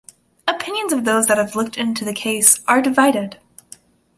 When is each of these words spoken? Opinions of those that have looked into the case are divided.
Opinions 0.47 0.91
of 0.93 1.05
those 1.05 1.27
that 1.27 1.37
have 1.37 1.55
looked 1.55 1.77
into 1.77 2.03
the 2.03 2.11
case 2.11 2.61
are 2.67 2.81
divided. 2.81 3.37